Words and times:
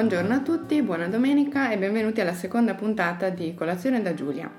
Buongiorno 0.00 0.32
a 0.32 0.40
tutti, 0.40 0.80
buona 0.80 1.08
domenica 1.08 1.70
e 1.70 1.76
benvenuti 1.76 2.22
alla 2.22 2.32
seconda 2.32 2.72
puntata 2.72 3.28
di 3.28 3.52
Colazione 3.52 4.00
da 4.00 4.14
Giulia. 4.14 4.50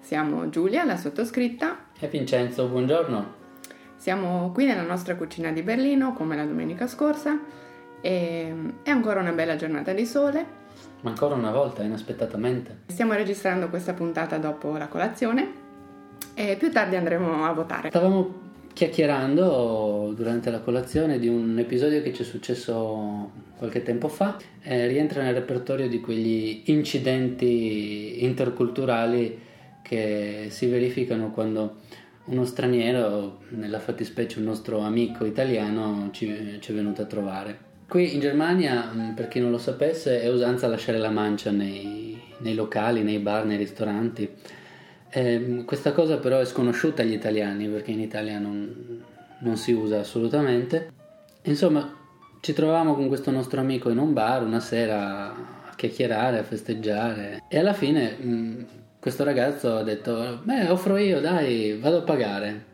Siamo 0.00 0.48
Giulia, 0.48 0.82
la 0.82 0.96
sottoscritta. 0.96 1.84
E 2.00 2.08
Vincenzo, 2.08 2.66
buongiorno. 2.66 3.34
Siamo 3.94 4.50
qui 4.50 4.64
nella 4.64 4.82
nostra 4.82 5.14
cucina 5.14 5.52
di 5.52 5.62
Berlino 5.62 6.14
come 6.14 6.34
la 6.34 6.44
domenica 6.44 6.88
scorsa 6.88 7.38
e 8.00 8.52
è 8.82 8.90
ancora 8.90 9.20
una 9.20 9.30
bella 9.30 9.54
giornata 9.54 9.92
di 9.92 10.04
sole. 10.04 10.44
Ma 11.02 11.10
ancora 11.10 11.36
una 11.36 11.52
volta, 11.52 11.84
inaspettatamente. 11.84 12.78
Stiamo 12.86 13.12
registrando 13.12 13.68
questa 13.68 13.92
puntata 13.92 14.36
dopo 14.38 14.76
la 14.76 14.88
colazione 14.88 15.52
e 16.34 16.56
più 16.58 16.72
tardi 16.72 16.96
andremo 16.96 17.44
a 17.44 17.52
votare. 17.52 17.90
Stavamo 17.90 18.47
chiacchierando 18.78 20.12
durante 20.14 20.52
la 20.52 20.60
colazione 20.60 21.18
di 21.18 21.26
un 21.26 21.58
episodio 21.58 22.00
che 22.00 22.12
ci 22.14 22.22
è 22.22 22.24
successo 22.24 23.28
qualche 23.56 23.82
tempo 23.82 24.06
fa, 24.06 24.36
eh, 24.62 24.86
rientra 24.86 25.20
nel 25.20 25.34
repertorio 25.34 25.88
di 25.88 25.98
quegli 25.98 26.62
incidenti 26.66 28.22
interculturali 28.22 29.36
che 29.82 30.46
si 30.50 30.66
verificano 30.66 31.32
quando 31.32 31.78
uno 32.26 32.44
straniero, 32.44 33.40
nella 33.48 33.80
fattispecie 33.80 34.38
un 34.38 34.44
nostro 34.44 34.78
amico 34.78 35.24
italiano, 35.24 36.10
ci, 36.12 36.58
ci 36.60 36.70
è 36.70 36.74
venuto 36.74 37.02
a 37.02 37.06
trovare. 37.06 37.58
Qui 37.88 38.14
in 38.14 38.20
Germania, 38.20 38.92
mm, 38.94 39.14
per 39.14 39.26
chi 39.26 39.40
non 39.40 39.50
lo 39.50 39.58
sapesse, 39.58 40.22
è 40.22 40.30
usanza 40.30 40.68
lasciare 40.68 40.98
la 40.98 41.10
mancia 41.10 41.50
nei, 41.50 42.16
nei 42.38 42.54
locali, 42.54 43.02
nei 43.02 43.18
bar, 43.18 43.44
nei 43.44 43.56
ristoranti 43.56 44.30
eh, 45.10 45.62
questa 45.64 45.92
cosa 45.92 46.18
però 46.18 46.38
è 46.38 46.44
sconosciuta 46.44 47.02
agli 47.02 47.12
italiani 47.12 47.66
perché 47.68 47.90
in 47.90 48.00
Italia 48.00 48.38
non, 48.38 49.02
non 49.38 49.56
si 49.56 49.72
usa 49.72 50.00
assolutamente. 50.00 50.90
Insomma, 51.42 51.94
ci 52.40 52.52
trovavamo 52.52 52.94
con 52.94 53.08
questo 53.08 53.30
nostro 53.30 53.60
amico 53.60 53.90
in 53.90 53.98
un 53.98 54.12
bar 54.12 54.42
una 54.42 54.60
sera 54.60 55.30
a 55.30 55.74
chiacchierare, 55.74 56.38
a 56.38 56.42
festeggiare 56.42 57.42
e 57.48 57.58
alla 57.58 57.72
fine 57.72 58.10
mh, 58.12 58.66
questo 59.00 59.24
ragazzo 59.24 59.76
ha 59.76 59.82
detto, 59.82 60.40
beh, 60.42 60.68
offro 60.68 60.96
io, 60.96 61.20
dai, 61.20 61.78
vado 61.80 61.98
a 61.98 62.02
pagare. 62.02 62.66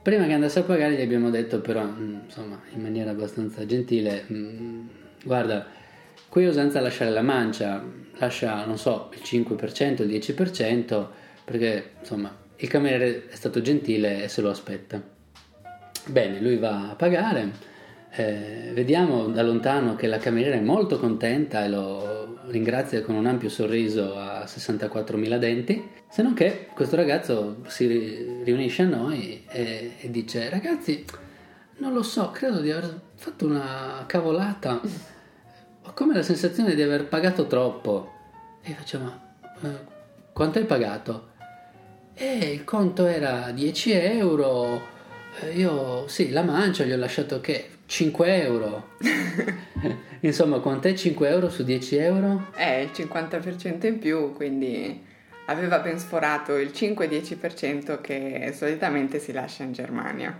Prima 0.00 0.24
che 0.26 0.32
andasse 0.32 0.60
a 0.60 0.62
pagare 0.62 0.94
gli 0.94 1.02
abbiamo 1.02 1.30
detto 1.30 1.60
però, 1.60 1.82
mh, 1.82 2.20
insomma, 2.24 2.60
in 2.72 2.80
maniera 2.80 3.10
abbastanza 3.10 3.66
gentile, 3.66 4.24
mh, 4.26 4.88
guarda, 5.24 5.66
qui 6.28 6.46
usanza 6.46 6.80
lasciare 6.80 7.10
la 7.10 7.22
mancia, 7.22 7.84
lascia, 8.18 8.64
non 8.64 8.78
so, 8.78 9.10
il 9.12 9.20
5%, 9.22 10.02
il 10.02 10.08
10%, 10.08 11.06
perché 11.48 11.92
insomma 12.00 12.30
il 12.56 12.68
cameriere 12.68 13.28
è 13.28 13.34
stato 13.34 13.62
gentile 13.62 14.24
e 14.24 14.28
se 14.28 14.42
lo 14.42 14.50
aspetta. 14.50 15.00
Bene, 16.06 16.40
lui 16.40 16.56
va 16.56 16.90
a 16.90 16.94
pagare, 16.94 17.52
eh, 18.10 18.70
vediamo 18.74 19.28
da 19.28 19.42
lontano 19.42 19.94
che 19.94 20.06
la 20.06 20.18
cameriera 20.18 20.56
è 20.56 20.60
molto 20.60 20.98
contenta 20.98 21.64
e 21.64 21.68
lo 21.68 22.40
ringrazia 22.48 23.02
con 23.02 23.14
un 23.14 23.26
ampio 23.26 23.48
sorriso 23.48 24.14
a 24.16 24.44
64.000 24.44 25.38
denti, 25.38 25.88
se 26.10 26.22
non 26.22 26.34
che 26.34 26.68
questo 26.74 26.96
ragazzo 26.96 27.62
si 27.66 28.42
riunisce 28.44 28.82
a 28.82 28.86
noi 28.86 29.44
e, 29.48 29.92
e 30.00 30.10
dice 30.10 30.50
ragazzi, 30.50 31.04
non 31.78 31.92
lo 31.94 32.02
so, 32.02 32.30
credo 32.30 32.60
di 32.60 32.70
aver 32.70 33.00
fatto 33.14 33.46
una 33.46 34.04
cavolata, 34.06 34.80
ho 35.82 35.92
come 35.94 36.14
la 36.14 36.22
sensazione 36.22 36.74
di 36.74 36.82
aver 36.82 37.06
pagato 37.06 37.46
troppo. 37.46 38.12
E 38.62 38.72
facciamo, 38.72 39.20
eh, 39.62 39.96
quanto 40.32 40.58
hai 40.58 40.64
pagato? 40.64 41.36
E 42.20 42.50
il 42.52 42.64
conto 42.64 43.06
era 43.06 43.52
10 43.52 43.92
euro. 43.92 44.82
Io 45.54 46.08
sì, 46.08 46.30
la 46.30 46.42
mancia 46.42 46.82
gli 46.82 46.90
ho 46.90 46.96
lasciato 46.96 47.40
che 47.40 47.68
5 47.86 48.42
euro. 48.42 48.88
Insomma, 50.22 50.58
quant'è 50.58 50.94
5 50.94 51.28
euro 51.28 51.48
su 51.48 51.62
10 51.62 51.96
euro? 51.98 52.48
È 52.56 52.68
il 52.68 52.90
50% 52.92 53.86
in 53.86 54.00
più, 54.00 54.32
quindi 54.32 55.00
aveva 55.46 55.78
ben 55.78 56.00
sforato 56.00 56.56
il 56.56 56.72
5-10% 56.74 58.00
che 58.00 58.52
solitamente 58.52 59.20
si 59.20 59.30
lascia 59.30 59.62
in 59.62 59.70
Germania. 59.70 60.36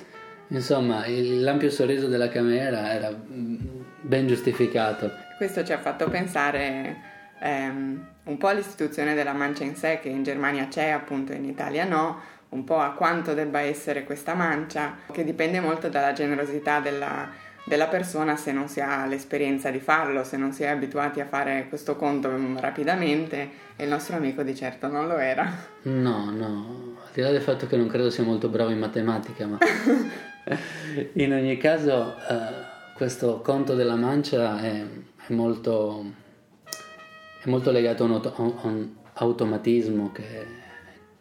Insomma, 0.48 1.04
l'ampio 1.06 1.70
sorriso 1.70 2.08
della 2.08 2.28
camera 2.28 2.92
era 2.92 3.14
ben 3.14 4.26
giustificato. 4.26 5.12
Questo 5.36 5.64
ci 5.64 5.72
ha 5.72 5.78
fatto 5.78 6.10
pensare 6.10 7.17
ehm, 7.41 8.06
un 8.25 8.37
po' 8.37 8.49
all'istituzione 8.49 9.15
della 9.15 9.32
mancia 9.32 9.65
in 9.65 9.75
sé 9.75 9.99
che 10.00 10.09
in 10.09 10.22
Germania 10.22 10.69
c'è, 10.69 10.91
appunto 10.91 11.32
in 11.32 11.44
Italia 11.44 11.84
no, 11.84 12.21
un 12.50 12.65
po' 12.65 12.78
a 12.78 12.93
quanto 12.93 13.34
debba 13.34 13.60
essere 13.60 14.04
questa 14.04 14.34
mancia, 14.34 14.97
che 15.12 15.25
dipende 15.25 15.60
molto 15.60 15.88
dalla 15.88 16.12
generosità 16.12 16.81
della, 16.81 17.28
della 17.65 17.87
persona 17.87 18.37
se 18.37 18.53
non 18.53 18.69
si 18.69 18.81
ha 18.81 19.04
l'esperienza 19.06 19.71
di 19.71 19.81
farlo, 19.81 20.25
se 20.25 20.37
non 20.37 20.53
si 20.53 20.62
è 20.62 20.69
abituati 20.69 21.21
a 21.21 21.26
fare 21.26 21.66
questo 21.69 21.97
conto 21.97 22.31
rapidamente 22.59 23.50
e 23.76 23.84
il 23.84 23.91
nostro 23.91 24.16
amico 24.16 24.43
di 24.43 24.55
certo 24.55 24.88
non 24.88 25.06
lo 25.06 25.19
era. 25.19 25.50
No, 25.82 26.31
no, 26.31 26.97
al 27.05 27.12
di 27.12 27.20
là 27.20 27.31
del 27.31 27.43
fatto 27.43 27.66
che 27.66 27.76
non 27.76 27.88
credo 27.88 28.10
sia 28.10 28.25
molto 28.25 28.49
bravo 28.49 28.70
in 28.70 28.78
matematica, 28.78 29.47
ma 29.47 29.59
in 31.12 31.32
ogni 31.32 31.56
caso 31.59 32.16
eh, 32.16 32.94
questo 32.94 33.41
conto 33.43 33.75
della 33.75 33.97
mancia 33.97 34.60
è, 34.60 34.82
è 35.26 35.32
molto 35.32 36.26
molto 37.48 37.70
legato 37.70 38.04
a 38.04 38.06
un, 38.06 38.12
auto, 38.12 38.34
a 38.36 38.66
un 38.66 38.88
automatismo 39.14 40.12
che, 40.12 40.47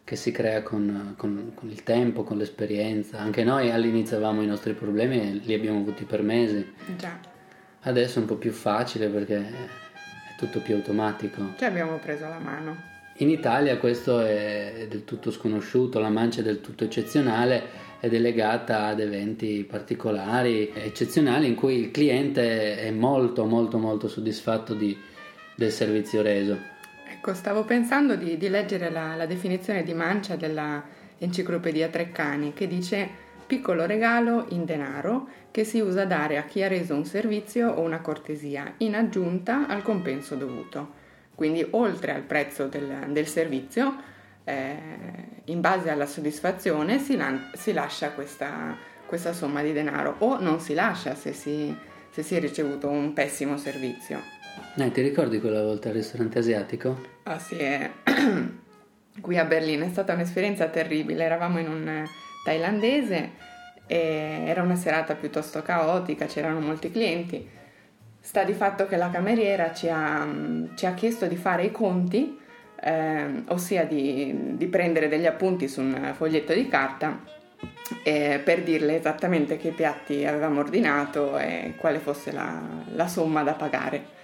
che, 0.03 0.15
si 0.15 0.31
crea 0.31 0.61
con, 0.61 1.15
con, 1.17 1.51
con, 1.55 1.69
il 1.69 1.83
tempo, 1.83 2.23
con 2.23 2.37
l'esperienza. 2.37 3.19
Anche 3.19 3.43
noi 3.43 3.71
all'inizio 3.71 4.17
avevamo 4.17 4.41
i 4.41 4.47
nostri 4.47 4.73
problemi 4.73 5.19
e 5.19 5.41
li 5.43 5.53
abbiamo 5.53 5.79
avuti 5.79 6.03
per 6.03 6.21
mesi. 6.21 6.73
Già. 6.95 7.17
Adesso 7.81 8.19
è 8.19 8.21
un 8.21 8.27
po' 8.27 8.35
più 8.35 8.51
facile 8.51 9.07
perché 9.07 9.37
è 9.37 10.35
tutto 10.37 10.59
più 10.59 10.75
automatico. 10.75 11.53
Ci 11.57 11.65
abbiamo 11.65 11.97
preso 11.97 12.27
la 12.27 12.39
mano. 12.39 12.95
In 13.19 13.29
Italia 13.29 13.77
questo 13.77 14.19
è 14.19 14.85
del 14.87 15.03
tutto 15.03 15.31
sconosciuto, 15.31 15.99
la 15.99 16.09
mancia 16.09 16.41
è 16.41 16.43
del 16.43 16.61
tutto 16.61 16.83
eccezionale 16.83 17.85
ed 17.99 18.13
è 18.13 18.19
legata 18.19 18.85
ad 18.85 18.99
eventi 18.99 19.65
particolari, 19.67 20.71
eccezionali, 20.71 21.47
in 21.47 21.55
cui 21.55 21.79
il 21.79 21.89
cliente 21.89 22.77
è 22.77 22.91
molto 22.91 23.45
molto 23.45 23.79
molto 23.79 24.07
soddisfatto 24.07 24.75
di, 24.75 24.95
del 25.57 25.71
servizio 25.71 26.21
reso. 26.21 26.55
Ecco, 27.09 27.33
stavo 27.33 27.63
pensando 27.63 28.15
di, 28.15 28.37
di 28.37 28.47
leggere 28.47 28.91
la, 28.91 29.15
la, 29.15 29.25
definizione 29.25 29.81
di 29.81 29.93
mancia 29.95 30.35
della 30.35 30.83
enciclopedia 31.17 31.87
Treccani 31.87 32.53
che 32.53 32.67
dice 32.67 33.09
piccolo 33.47 33.87
regalo 33.87 34.45
in 34.49 34.65
denaro 34.65 35.27
che 35.49 35.63
si 35.63 35.79
usa 35.79 36.05
dare 36.05 36.37
a 36.37 36.43
chi 36.43 36.61
ha 36.61 36.67
reso 36.67 36.93
un 36.93 37.05
servizio 37.05 37.71
o 37.71 37.81
una 37.81 38.01
cortesia 38.01 38.75
in 38.77 38.93
aggiunta 38.93 39.65
al 39.67 39.81
compenso 39.81 40.35
dovuto. 40.35 41.05
Quindi 41.33 41.65
oltre 41.71 42.13
al 42.13 42.21
prezzo 42.21 42.67
del, 42.67 43.07
del 43.09 43.25
servizio, 43.25 43.95
eh, 44.43 44.77
in 45.45 45.59
base 45.59 45.89
alla 45.89 46.05
soddisfazione 46.05 46.99
si, 46.99 47.15
lan- 47.15 47.49
si 47.55 47.73
lascia 47.73 48.11
questa, 48.11 48.77
questa, 49.07 49.33
somma 49.33 49.63
di 49.63 49.73
denaro 49.73 50.17
o 50.19 50.39
non 50.39 50.59
si 50.59 50.75
lascia 50.75 51.15
se 51.15 51.33
si, 51.33 51.75
se 52.17 52.23
si 52.23 52.35
è 52.35 52.39
ricevuto 52.39 52.89
un 52.89 53.13
pessimo 53.13 53.57
servizio. 53.57 54.19
Eh, 54.75 54.91
ti 54.91 55.01
ricordi 55.01 55.39
quella 55.39 55.61
volta 55.61 55.89
al 55.89 55.93
ristorante 55.93 56.39
asiatico? 56.39 56.99
Ah 57.23 57.37
sì, 57.37 57.57
eh. 57.57 57.91
qui 59.21 59.37
a 59.37 59.45
Berlino 59.45 59.85
è 59.85 59.89
stata 59.89 60.13
un'esperienza 60.13 60.65
terribile, 60.65 61.23
eravamo 61.23 61.59
in 61.59 61.69
un 61.69 62.03
thailandese 62.43 63.31
e 63.85 64.43
era 64.47 64.63
una 64.63 64.75
serata 64.75 65.13
piuttosto 65.13 65.61
caotica, 65.61 66.25
c'erano 66.25 66.59
molti 66.59 66.89
clienti. 66.89 67.47
Sta 68.19 68.43
di 68.43 68.53
fatto 68.53 68.87
che 68.87 68.97
la 68.97 69.11
cameriera 69.11 69.71
ci 69.71 69.87
ha, 69.87 70.27
ci 70.75 70.87
ha 70.87 70.95
chiesto 70.95 71.27
di 71.27 71.35
fare 71.35 71.65
i 71.65 71.71
conti, 71.71 72.35
eh, 72.81 73.43
ossia 73.49 73.85
di, 73.85 74.55
di, 74.55 74.65
prendere 74.65 75.07
degli 75.07 75.27
appunti 75.27 75.67
su 75.67 75.81
un 75.81 76.13
foglietto 76.15 76.53
di 76.53 76.67
carta 76.67 77.36
eh, 78.03 78.41
per 78.43 78.63
dirle 78.63 78.97
esattamente 78.97 79.57
che 79.57 79.71
piatti 79.71 80.25
avevamo 80.25 80.59
ordinato 80.59 81.37
e 81.37 81.73
quale 81.77 81.99
fosse 81.99 82.31
la, 82.31 82.61
la 82.93 83.07
somma 83.07 83.43
da 83.43 83.53
pagare. 83.53 84.15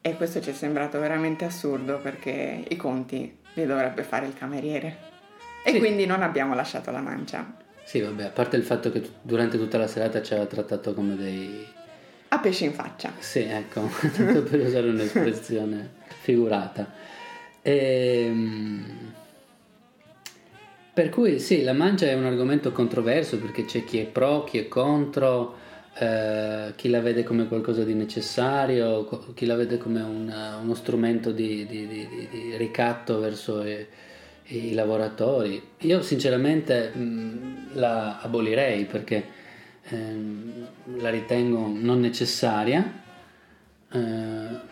E 0.00 0.16
questo 0.16 0.40
ci 0.40 0.50
è 0.50 0.52
sembrato 0.52 0.98
veramente 0.98 1.44
assurdo 1.44 1.98
perché 1.98 2.64
i 2.66 2.76
conti 2.76 3.38
li 3.54 3.66
dovrebbe 3.66 4.02
fare 4.02 4.26
il 4.26 4.34
cameriere. 4.34 5.10
E 5.64 5.72
sì. 5.72 5.78
quindi 5.78 6.06
non 6.06 6.22
abbiamo 6.22 6.54
lasciato 6.54 6.90
la 6.90 7.00
mancia. 7.00 7.60
Sì, 7.84 8.00
vabbè, 8.00 8.24
a 8.24 8.30
parte 8.30 8.56
il 8.56 8.64
fatto 8.64 8.90
che 8.90 9.02
durante 9.22 9.58
tutta 9.58 9.78
la 9.78 9.86
serata 9.86 10.22
ci 10.22 10.32
aveva 10.32 10.48
trattato 10.48 10.94
come 10.94 11.14
dei... 11.16 11.66
A 12.28 12.38
pesce 12.38 12.64
in 12.64 12.72
faccia. 12.72 13.12
Sì, 13.18 13.40
ecco, 13.40 13.88
tanto 14.16 14.42
per 14.42 14.60
usare 14.60 14.88
un'espressione 14.88 15.90
figurata. 16.22 16.90
Ehm, 17.60 19.12
per 20.92 21.08
cui 21.08 21.38
sì, 21.38 21.62
la 21.62 21.72
mancia 21.72 22.06
è 22.06 22.14
un 22.14 22.24
argomento 22.24 22.72
controverso 22.72 23.38
perché 23.38 23.64
c'è 23.64 23.84
chi 23.84 23.98
è 23.98 24.06
pro, 24.06 24.44
chi 24.44 24.58
è 24.58 24.68
contro 24.68 25.60
eh, 25.94 26.72
chi 26.74 26.88
la 26.88 27.00
vede 27.00 27.22
come 27.22 27.46
qualcosa 27.48 27.84
di 27.84 27.94
necessario, 27.94 29.06
chi 29.34 29.44
la 29.44 29.54
vede 29.54 29.76
come 29.76 30.00
una, 30.00 30.56
uno 30.56 30.74
strumento 30.74 31.32
di, 31.32 31.66
di, 31.66 31.86
di, 31.86 32.28
di 32.30 32.56
ricatto 32.56 33.18
verso 33.20 33.62
i, 33.62 33.86
i, 34.44 34.72
lavoratori. 34.72 35.62
Io 35.80 36.02
sinceramente 36.02 36.90
mh, 36.94 37.74
la 37.74 38.20
abolirei 38.20 38.86
perché 38.86 39.24
ehm, 39.84 40.68
la 40.98 41.10
ritengo 41.10 41.66
non 41.66 42.00
necessaria, 42.00 43.00
eh, 43.92 44.70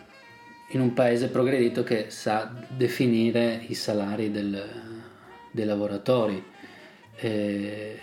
in 0.73 0.79
un 0.79 0.93
paese 0.93 1.27
progredito 1.27 1.83
che 1.83 2.05
sa 2.09 2.51
definire 2.67 3.63
i 3.67 3.73
salari 3.75 4.31
del, 4.31 4.63
dei 5.51 5.65
lavoratori. 5.65 6.43
Eh, 7.17 7.99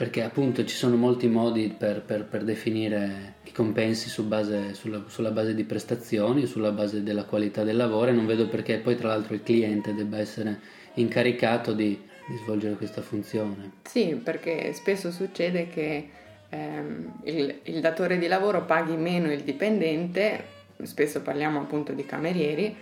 perché 0.00 0.22
appunto 0.22 0.64
ci 0.64 0.74
sono 0.74 0.96
molti 0.96 1.28
modi 1.28 1.74
per, 1.76 2.00
per, 2.00 2.24
per 2.24 2.42
definire 2.42 3.34
i 3.44 3.52
compensi 3.52 4.08
su 4.08 4.26
base, 4.26 4.72
sulla, 4.72 5.04
sulla, 5.08 5.30
base 5.30 5.54
di 5.54 5.64
prestazioni, 5.64 6.46
sulla 6.46 6.70
base 6.70 7.02
della 7.02 7.24
qualità 7.24 7.64
del 7.64 7.76
lavoro 7.76 8.10
e 8.10 8.14
non 8.14 8.24
vedo 8.24 8.48
perché 8.48 8.78
poi 8.78 8.96
tra 8.96 9.08
l'altro 9.08 9.34
il 9.34 9.42
cliente 9.42 9.94
debba 9.94 10.16
essere 10.16 10.58
incaricato 10.94 11.74
di, 11.74 12.00
di 12.26 12.36
svolgere 12.38 12.76
questa 12.76 13.02
funzione. 13.02 13.72
Sì, 13.82 14.18
perché 14.24 14.72
spesso 14.72 15.10
succede 15.10 15.68
che 15.68 16.08
ehm, 16.48 17.20
il, 17.24 17.58
il 17.64 17.80
datore 17.80 18.16
di 18.16 18.26
lavoro 18.26 18.64
paghi 18.64 18.96
meno 18.96 19.30
il 19.30 19.42
dipendente, 19.42 20.44
spesso 20.82 21.20
parliamo 21.20 21.60
appunto 21.60 21.92
di 21.92 22.06
camerieri, 22.06 22.74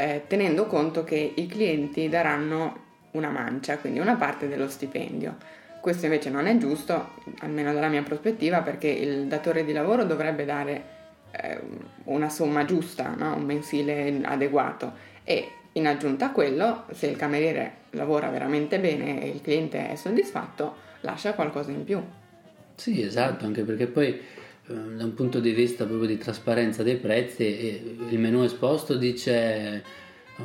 eh, 0.00 0.22
tenendo 0.26 0.64
conto 0.64 1.04
che 1.04 1.34
i 1.36 1.46
clienti 1.46 2.08
daranno 2.08 2.88
una 3.10 3.28
mancia, 3.28 3.76
quindi 3.76 3.98
una 3.98 4.16
parte 4.16 4.48
dello 4.48 4.66
stipendio. 4.66 5.36
Questo 5.82 6.06
invece 6.06 6.30
non 6.30 6.46
è 6.46 6.56
giusto, 6.56 7.10
almeno 7.40 7.74
dalla 7.74 7.88
mia 7.88 8.02
prospettiva, 8.02 8.62
perché 8.62 8.88
il 8.88 9.26
datore 9.26 9.62
di 9.62 9.74
lavoro 9.74 10.04
dovrebbe 10.04 10.46
dare 10.46 10.84
eh, 11.32 11.60
una 12.04 12.30
somma 12.30 12.64
giusta, 12.64 13.14
no? 13.14 13.34
un 13.34 13.44
mensile 13.44 14.20
adeguato 14.22 14.92
e 15.22 15.48
in 15.72 15.86
aggiunta 15.86 16.26
a 16.26 16.30
quello, 16.32 16.84
se 16.92 17.06
il 17.06 17.16
cameriere 17.16 17.72
lavora 17.90 18.30
veramente 18.30 18.80
bene 18.80 19.22
e 19.22 19.28
il 19.28 19.42
cliente 19.42 19.90
è 19.90 19.96
soddisfatto, 19.96 20.76
lascia 21.00 21.34
qualcosa 21.34 21.72
in 21.72 21.84
più. 21.84 22.02
Sì, 22.74 23.02
esatto, 23.02 23.44
anche 23.44 23.64
perché 23.64 23.86
poi 23.86 24.18
da 24.72 25.04
un 25.04 25.14
punto 25.14 25.40
di 25.40 25.52
vista 25.52 25.84
proprio 25.84 26.06
di 26.06 26.18
trasparenza 26.18 26.82
dei 26.82 26.96
prezzi, 26.96 27.42
il 28.08 28.18
menu 28.18 28.42
esposto 28.42 28.96
dice 28.96 29.32
eh, 29.32 29.82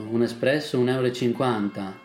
un 0.09 0.23
espresso 0.23 0.81
1,50 0.81 0.89
euro 0.89 2.03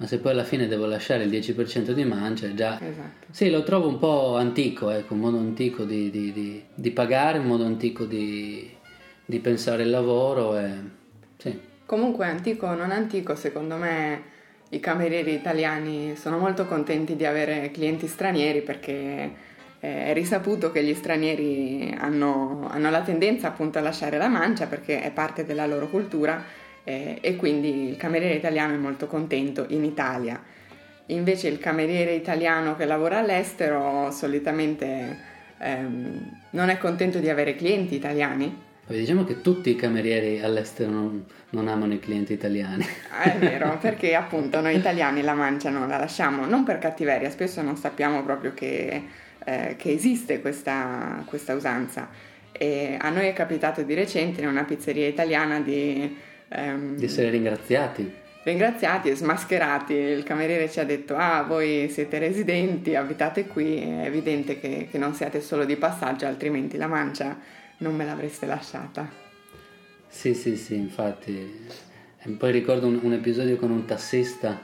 ma 0.00 0.06
se 0.06 0.18
poi 0.18 0.32
alla 0.32 0.44
fine 0.44 0.66
devo 0.66 0.86
lasciare 0.86 1.24
il 1.24 1.30
10% 1.30 1.90
di 1.90 2.04
mancia, 2.04 2.54
già... 2.54 2.80
Esatto. 2.80 3.26
Sì, 3.30 3.50
lo 3.50 3.62
trovo 3.62 3.86
un 3.86 3.98
po' 3.98 4.34
antico, 4.34 4.88
ecco, 4.88 5.12
un 5.12 5.20
modo 5.20 5.36
antico 5.36 5.84
di, 5.84 6.10
di, 6.10 6.32
di, 6.32 6.64
di 6.74 6.90
pagare, 6.90 7.36
un 7.36 7.44
modo 7.44 7.66
antico 7.66 8.06
di, 8.06 8.74
pensare 9.42 9.82
il 9.82 9.90
lavoro 9.90 10.58
e... 10.58 10.70
Sì. 11.36 11.60
Comunque, 11.84 12.24
antico 12.24 12.66
o 12.66 12.74
non 12.74 12.92
antico, 12.92 13.34
secondo 13.34 13.76
me 13.76 14.22
i 14.70 14.80
camerieri 14.80 15.34
italiani 15.34 16.16
sono 16.16 16.38
molto 16.38 16.64
contenti 16.64 17.14
di 17.14 17.26
avere 17.26 17.70
clienti 17.70 18.06
stranieri 18.06 18.62
perché 18.62 19.34
è 19.80 20.12
risaputo 20.12 20.70
che 20.70 20.84
gli 20.84 20.94
stranieri 20.94 21.94
hanno, 21.98 22.68
hanno 22.70 22.90
la 22.90 23.00
tendenza 23.00 23.48
appunto 23.48 23.78
a 23.78 23.80
lasciare 23.80 24.18
la 24.18 24.28
mancia 24.28 24.66
perché 24.66 25.00
è 25.00 25.10
parte 25.10 25.46
della 25.46 25.66
loro 25.66 25.88
cultura 25.88 26.44
eh, 26.84 27.16
e 27.20 27.36
quindi 27.36 27.88
il 27.88 27.96
cameriere 27.96 28.34
italiano 28.34 28.74
è 28.74 28.76
molto 28.76 29.06
contento 29.06 29.64
in 29.68 29.84
Italia. 29.84 30.40
Invece 31.06 31.48
il 31.48 31.58
cameriere 31.58 32.12
italiano 32.12 32.76
che 32.76 32.84
lavora 32.84 33.18
all'estero 33.18 34.10
solitamente 34.10 35.18
ehm, 35.58 36.40
non 36.50 36.68
è 36.68 36.76
contento 36.76 37.18
di 37.18 37.30
avere 37.30 37.56
clienti 37.56 37.94
italiani. 37.94 38.68
Diciamo 38.86 39.24
che 39.24 39.40
tutti 39.40 39.70
i 39.70 39.76
camerieri 39.76 40.40
all'estero 40.40 40.90
non, 40.90 41.24
non 41.50 41.68
amano 41.68 41.94
i 41.94 42.00
clienti 42.00 42.32
italiani. 42.32 42.84
Ah, 43.10 43.32
è 43.32 43.38
vero, 43.38 43.78
perché 43.80 44.14
appunto 44.14 44.60
noi 44.60 44.76
italiani 44.76 45.22
la 45.22 45.34
mangiano, 45.34 45.86
la 45.86 45.96
lasciamo 45.96 46.44
non 46.44 46.64
per 46.64 46.78
cattiveria, 46.78 47.30
spesso 47.30 47.62
non 47.62 47.76
sappiamo 47.76 48.22
proprio 48.24 48.52
che, 48.52 49.02
eh, 49.44 49.74
che 49.76 49.92
esiste 49.92 50.40
questa, 50.40 51.22
questa 51.26 51.54
usanza. 51.54 52.08
E 52.52 52.96
a 53.00 53.08
noi 53.10 53.26
è 53.26 53.32
capitato 53.32 53.82
di 53.82 53.94
recente 53.94 54.40
in 54.40 54.48
una 54.48 54.64
pizzeria 54.64 55.06
italiana 55.06 55.60
di 55.60 56.28
ehm, 56.50 56.96
di 56.96 57.04
essere 57.04 57.30
ringraziati. 57.30 58.18
Ringraziati 58.42 59.10
e 59.10 59.16
smascherati. 59.16 59.92
Il 59.92 60.22
cameriere 60.22 60.70
ci 60.70 60.80
ha 60.80 60.84
detto: 60.84 61.14
Ah, 61.16 61.42
voi 61.42 61.88
siete 61.90 62.18
residenti, 62.18 62.94
abitate 62.94 63.46
qui, 63.46 63.80
è 63.80 64.06
evidente 64.06 64.58
che, 64.58 64.88
che 64.90 64.98
non 64.98 65.14
siate 65.14 65.40
solo 65.40 65.64
di 65.64 65.76
passaggio, 65.76 66.26
altrimenti 66.26 66.76
la 66.76 66.86
mancia 66.86 67.38
non 67.78 67.94
me 67.94 68.04
l'avreste 68.04 68.46
lasciata. 68.46 69.08
Sì, 70.08 70.34
sì, 70.34 70.56
sì, 70.56 70.74
infatti. 70.74 71.68
E 72.22 72.28
poi 72.30 72.52
ricordo 72.52 72.86
un, 72.86 72.98
un 73.02 73.12
episodio 73.12 73.56
con 73.56 73.70
un 73.70 73.84
tassista 73.84 74.60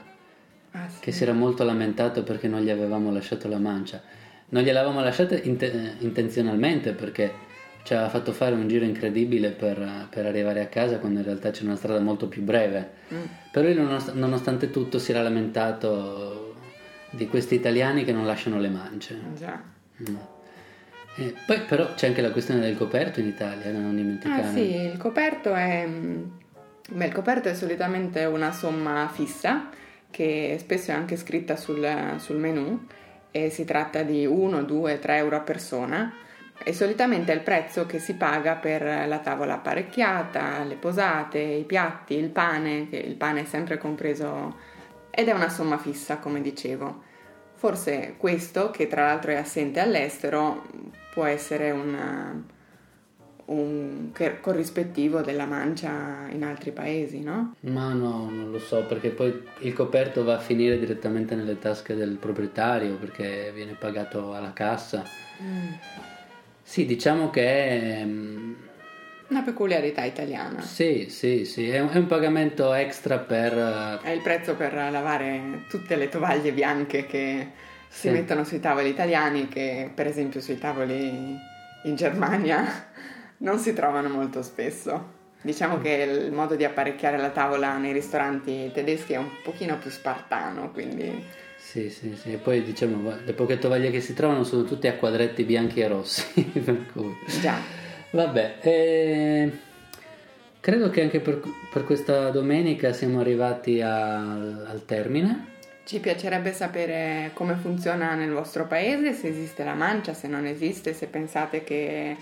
ah, 0.71 0.89
sì. 0.89 0.99
che 0.99 1.11
si 1.11 1.23
era 1.23 1.33
molto 1.33 1.63
lamentato 1.63 2.23
perché 2.23 2.47
non 2.47 2.61
gli 2.61 2.69
avevamo 2.69 3.11
lasciato 3.11 3.47
la 3.47 3.57
mancia. 3.57 4.01
Non 4.49 4.63
gliel'avevamo 4.63 5.01
lasciata 5.01 5.35
int- 5.35 5.95
intenzionalmente 5.99 6.93
perché 6.93 7.45
ci 7.83 7.93
ha 7.93 8.09
fatto 8.09 8.31
fare 8.33 8.53
un 8.53 8.67
giro 8.67 8.85
incredibile 8.85 9.51
per, 9.51 10.07
per, 10.09 10.25
arrivare 10.25 10.61
a 10.61 10.67
casa 10.67 10.99
quando 10.99 11.19
in 11.19 11.25
realtà 11.25 11.51
c'è 11.51 11.63
una 11.63 11.75
strada 11.75 11.99
molto 11.99 12.27
più 12.27 12.41
breve. 12.41 12.91
Mm. 13.13 13.23
Però 13.51 13.65
lui 13.65 13.75
nonostante 14.13 14.69
tutto 14.69 14.99
si 14.99 15.11
era 15.11 15.21
lamentato 15.21 16.55
di 17.11 17.27
questi 17.27 17.55
italiani 17.55 18.03
che 18.03 18.11
non 18.11 18.25
lasciano 18.25 18.59
le 18.59 18.69
mance. 18.69 19.19
Già. 19.37 19.61
Mm. 20.09 20.15
Eh, 21.19 21.33
poi 21.45 21.61
però 21.61 21.93
c'è 21.93 22.07
anche 22.07 22.21
la 22.21 22.31
questione 22.31 22.59
del 22.59 22.77
coperto 22.77 23.19
in 23.19 23.27
Italia, 23.27 23.71
non 23.71 23.95
dimenticare. 23.95 24.41
Ah 24.41 24.51
sì, 24.51 24.75
il 24.75 24.97
coperto 24.97 25.53
è... 25.53 25.87
Beh, 26.89 27.05
il 27.05 27.13
coperto 27.13 27.49
è 27.49 27.53
solitamente 27.53 28.23
una 28.25 28.51
somma 28.51 29.09
fissa 29.13 29.69
che 30.09 30.57
spesso 30.59 30.91
è 30.91 30.93
anche 30.93 31.15
scritta 31.17 31.55
sul, 31.55 32.15
sul 32.17 32.37
menu 32.37 32.85
e 33.45 33.49
si 33.51 33.65
tratta 33.65 34.01
di 34.01 34.25
1, 34.25 34.63
2, 34.63 34.99
3 34.99 35.17
euro 35.17 35.35
a 35.35 35.41
persona 35.41 36.13
e 36.63 36.73
solitamente 36.73 37.31
è 37.31 37.35
il 37.35 37.41
prezzo 37.41 37.85
che 37.85 37.99
si 37.99 38.15
paga 38.15 38.55
per 38.55 39.07
la 39.07 39.19
tavola 39.19 39.53
apparecchiata, 39.53 40.63
le 40.63 40.75
posate, 40.75 41.37
i 41.37 41.63
piatti, 41.63 42.15
il 42.15 42.29
pane, 42.29 42.89
che 42.89 42.97
il 42.97 43.15
pane 43.15 43.41
è 43.41 43.45
sempre 43.45 43.77
compreso 43.77 44.55
ed 45.11 45.27
è 45.27 45.33
una 45.33 45.49
somma 45.49 45.77
fissa, 45.77 46.17
come 46.17 46.41
dicevo. 46.41 47.03
Forse 47.53 48.15
questo, 48.17 48.71
che 48.71 48.87
tra 48.87 49.05
l'altro 49.05 49.31
è 49.31 49.35
assente 49.35 49.79
all'estero, 49.79 50.65
può 51.13 51.25
essere 51.25 51.71
un, 51.71 52.43
un 53.47 54.11
corrispettivo 54.41 55.21
della 55.21 55.45
mancia 55.45 56.27
in 56.29 56.43
altri 56.43 56.71
paesi, 56.71 57.21
no? 57.21 57.55
Ma 57.61 57.93
no, 57.93 58.29
non 58.29 58.51
lo 58.51 58.59
so, 58.59 58.83
perché 58.83 59.09
poi 59.09 59.41
il 59.59 59.73
coperto 59.73 60.23
va 60.23 60.35
a 60.35 60.39
finire 60.39 60.77
direttamente 60.77 61.35
nelle 61.35 61.57
tasche 61.57 61.95
del 61.95 62.17
proprietario, 62.17 62.95
perché 62.95 63.51
viene 63.53 63.73
pagato 63.73 64.33
alla 64.33 64.51
cassa. 64.51 65.03
Mm. 65.41 65.73
Sì, 66.61 66.85
diciamo 66.85 67.29
che 67.29 68.01
è... 68.01 68.03
Mm, 68.03 68.53
Una 69.29 69.41
peculiarità 69.43 70.03
italiana. 70.03 70.59
Sì, 70.59 71.07
sì, 71.09 71.45
sì, 71.45 71.69
è 71.69 71.79
un, 71.79 71.89
è 71.89 71.97
un, 71.97 72.07
pagamento 72.07 72.73
extra 72.73 73.17
per... 73.17 74.01
È 74.03 74.09
il 74.09 74.21
prezzo 74.21 74.55
per 74.55 74.73
lavare 74.73 75.63
tutte 75.69 75.95
le 75.95 76.09
tovaglie 76.09 76.51
bianche 76.51 77.05
che 77.05 77.51
si 77.87 78.07
sì. 78.07 78.09
mettono 78.09 78.43
sui 78.43 78.59
tavoli 78.59 78.89
italiani, 78.89 79.47
che 79.47 79.89
per 79.93 80.07
esempio 80.07 80.41
sui 80.41 80.57
tavoli 80.57 81.55
in 81.83 81.95
Germania 81.95 82.65
non 83.37 83.59
si 83.59 83.73
trovano 83.73 84.09
molto 84.09 84.41
spesso. 84.41 85.15
Diciamo 85.41 85.79
che 85.79 85.89
il 86.25 86.31
modo 86.31 86.55
di 86.55 86.65
apparecchiare 86.65 87.17
la 87.17 87.29
tavola 87.29 87.77
nei 87.77 87.93
ristoranti 87.93 88.71
tedeschi 88.73 89.13
è 89.13 89.17
un 89.17 89.29
pochino 89.43 89.77
più 89.77 89.89
spartano, 89.89 90.71
quindi 90.71 91.45
sì, 91.67 91.89
sì, 91.89 92.15
sì. 92.15 92.31
E 92.31 92.37
poi 92.37 92.63
diciamo, 92.63 93.13
le 93.25 93.33
poche 93.33 93.57
tovaglie 93.57 93.91
che 93.91 93.99
si 93.99 94.13
trovano 94.13 94.45
sono 94.45 94.63
tutte 94.63 94.87
a 94.87 94.93
quadretti 94.93 95.43
bianchi 95.43 95.81
e 95.81 95.87
rossi. 95.89 96.43
per 96.63 96.85
cui. 96.93 97.13
Già. 97.41 97.59
Vabbè, 98.09 98.55
eh, 98.61 99.51
credo 100.61 100.89
che 100.89 101.01
anche 101.01 101.19
per, 101.19 101.41
per, 101.69 101.83
questa 101.83 102.29
domenica 102.29 102.93
siamo 102.93 103.19
arrivati 103.19 103.81
a, 103.81 104.17
al 104.17 104.83
termine. 104.85 105.55
Ci 105.83 105.99
piacerebbe 105.99 106.53
sapere 106.53 107.31
come 107.33 107.55
funziona 107.55 108.15
nel 108.15 108.31
vostro 108.31 108.65
paese, 108.65 109.11
se 109.11 109.27
esiste 109.27 109.65
la 109.65 109.73
mancia, 109.73 110.13
se 110.13 110.29
non 110.29 110.45
esiste, 110.45 110.93
se 110.93 111.07
pensate 111.07 111.65
che 111.65 112.15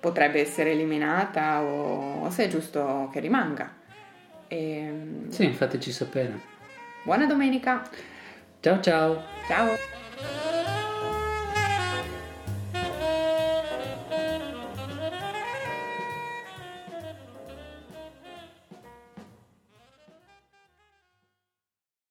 potrebbe 0.00 0.40
essere 0.40 0.72
eliminata 0.72 1.62
o, 1.62 2.24
o 2.24 2.30
se 2.30 2.44
è 2.44 2.48
giusto 2.48 3.08
che 3.12 3.20
rimanga. 3.20 3.72
E... 4.46 4.56
Ehm, 4.56 5.30
sì, 5.30 5.48
fateci 5.52 5.92
sapere. 5.92 6.38
Buona 7.02 7.26
domenica! 7.26 7.88
Ciao 8.60 8.80
ciao. 8.80 9.22
Ciao. 9.46 9.97